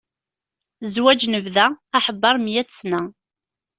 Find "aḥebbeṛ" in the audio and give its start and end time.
1.97-2.35